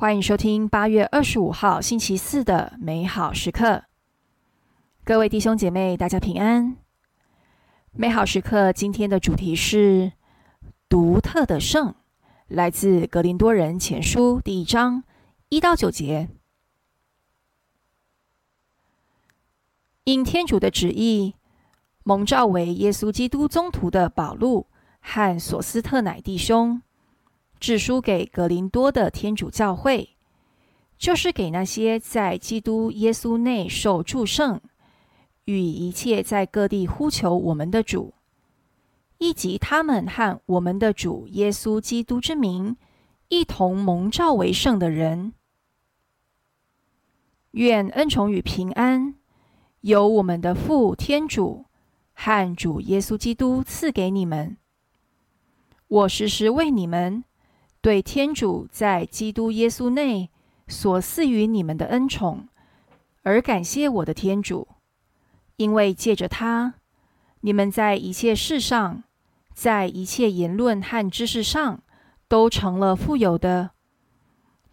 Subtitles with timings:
[0.00, 3.82] 欢迎收听八月二十五号星期四的美好时刻。
[5.02, 6.76] 各位弟兄姐妹，大家平安。
[7.90, 10.12] 美好时刻今天的主题是
[10.88, 11.96] 独特的圣，
[12.46, 15.02] 来自格林多人前书第一章
[15.48, 16.28] 一到九节。
[20.04, 21.34] 因天主的旨意，
[22.04, 24.68] 蒙召为耶稣基督宗徒的保禄
[25.00, 26.82] 和索斯特乃弟兄。
[27.60, 30.16] 致书给格林多的天主教会，
[30.96, 34.60] 就是给那些在基督耶稣内受祝圣，
[35.44, 38.14] 与一切在各地呼求我们的主，
[39.18, 42.76] 以及他们和我们的主耶稣基督之名
[43.28, 45.32] 一同蒙召为圣的人。
[47.52, 49.16] 愿恩宠与平安
[49.80, 51.64] 由我们的父天主
[52.12, 54.56] 和主耶稣基督赐给你们。
[55.88, 57.24] 我时时为你们。
[57.80, 60.30] 对天主在基督耶稣内
[60.66, 62.48] 所赐予你们的恩宠，
[63.22, 64.68] 而感谢我的天主，
[65.56, 66.74] 因为借着他，
[67.40, 69.04] 你们在一切事上，
[69.54, 71.80] 在一切言论和知识上，
[72.26, 73.70] 都成了富有的，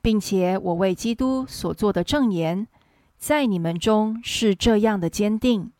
[0.02, 2.68] 并且我为基督所做的证言，
[3.18, 5.72] 在你们中是这样的坚定，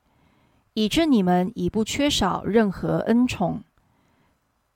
[0.76, 3.64] 以致你们已不缺少任何恩宠。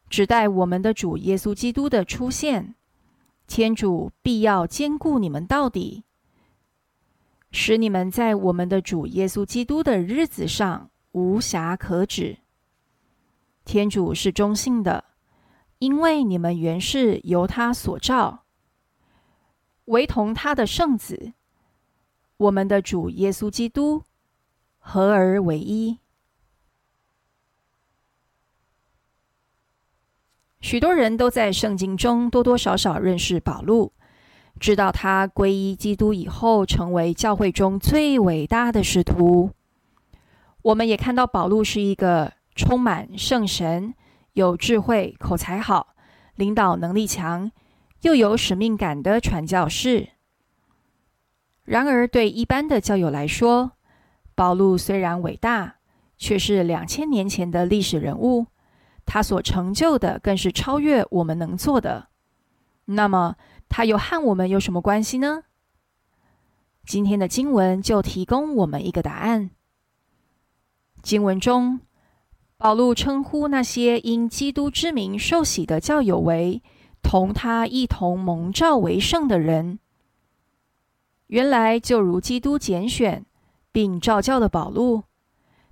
[0.10, 2.76] 只待我们的主耶稣基督的出现，
[3.46, 6.04] 天主必要兼顾你们到底，
[7.52, 12.40] 使你们在我们的主耶稣基督的日子上无暇可指。
[13.66, 15.04] 天主是中性的，
[15.78, 18.46] 因为你们原是由他所造，
[19.86, 21.34] 唯同他的圣子，
[22.38, 24.04] 我们的主耶稣基督
[24.80, 26.00] 合而为一。
[30.62, 33.94] 许多人都在圣经中多多少少认识保禄，
[34.60, 39.52] 知道他皈依基督以后成为教会中最伟大的使徒。
[40.62, 43.94] 我们也看到保禄是一个充满圣神、
[44.34, 45.96] 有智慧、口才好、
[46.36, 47.50] 领导能力强、
[48.02, 50.10] 又有使命感的传教士。
[51.64, 53.72] 然而，对一般的教友来说，
[54.36, 55.76] 保禄虽然伟大，
[56.18, 58.48] 却是两千年前的历史人物。
[59.12, 62.10] 他所成就的更是超越我们能做的。
[62.86, 63.38] 那么，
[63.68, 65.46] 他又和我们有什么关系呢？
[66.86, 69.50] 今天的经文就提供我们一个答案。
[71.02, 71.80] 经文中，
[72.56, 76.62] 保禄称呼那些因基督之名受洗的教友为
[77.02, 79.80] 同他一同蒙召为圣的人。
[81.26, 83.26] 原来，就如基督拣选
[83.72, 85.06] 并召教的保禄，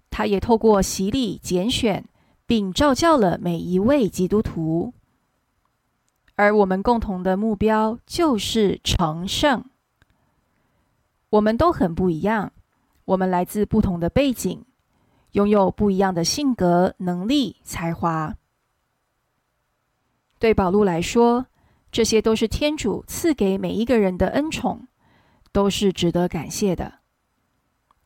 [0.09, 2.03] 他也透过洗礼拣选。
[2.47, 4.93] 并召教了每一位基督徒，
[6.35, 9.65] 而我们共同的目标就是成圣。
[11.31, 12.53] 我们都很不一样，
[13.03, 14.63] 我们来自不同的背景，
[15.33, 18.37] 拥有不一样的性格、能力、才华。
[20.39, 21.47] 对保禄来说，
[21.91, 24.87] 这些都是天主赐给每一个人的恩宠，
[25.51, 26.99] 都是值得感谢的。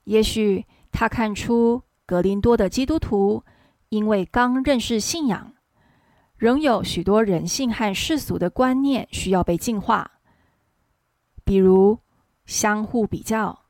[0.06, 3.44] 也许他看出格林多的基督徒。
[3.91, 5.53] 因为刚认识信仰，
[6.38, 10.09] 仍有许多人性和世俗的观念需要被净化，
[11.44, 12.00] 比如
[12.46, 13.66] 相互比较。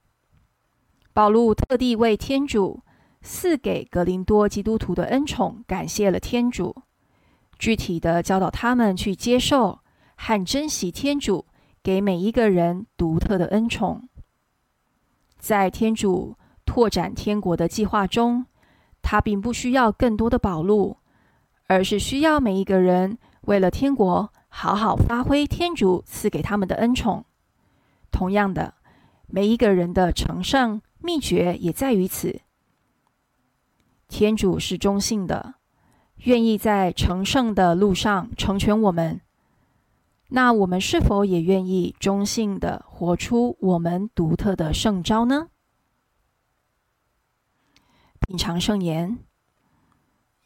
[1.12, 2.84] 保禄特地为天主
[3.24, 6.84] 赐给格林多基督徒的恩宠感谢了天主，
[7.58, 9.80] 具体的教导他们去接受
[10.16, 11.48] 和珍惜天主
[11.81, 14.08] 给每一个人独特的恩宠，
[15.40, 18.46] 在天主拓展天国的计划中。
[19.01, 20.97] 他并不需要更多的宝路，
[21.67, 27.25] 而是需要每一个人为了天国好好发挥天主赐给他们的恩宠。
[28.12, 28.73] 同样的，
[29.28, 32.41] 每一个人的成圣秘诀也在于此。
[34.07, 35.56] 天主是中性的，
[36.25, 39.22] 愿意在成圣的路上成全我们。
[40.33, 45.47] 那我们是否也愿意中性的活出我们独特的圣招呢？
[48.31, 49.19] 品尝圣言，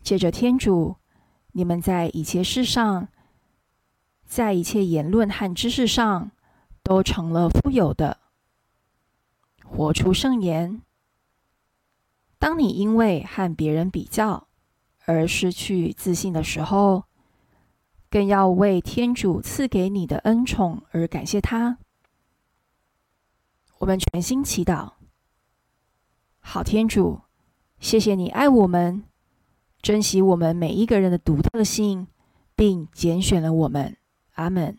[0.01, 0.95] 借着天主，
[1.51, 3.09] 你们在一切事上，
[4.25, 6.31] 在一切言论和知识上，
[6.81, 8.17] 都成了富有的。
[9.63, 10.81] 活出圣言。
[12.39, 14.47] 当你因为和别人比较
[15.05, 17.03] 而失去自信的时候，
[18.09, 21.77] 更要为天主赐给你的恩宠而感谢他。
[23.77, 24.93] 我们全心祈祷，
[26.39, 27.21] 好天主。
[27.79, 29.03] 谢谢你爱我们，
[29.81, 32.07] 珍惜我们每一个人的独特性，
[32.55, 33.97] 并拣选了我们。
[34.33, 34.77] 阿门。